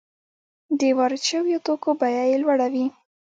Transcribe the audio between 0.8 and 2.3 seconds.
وارد شویو توکو بیه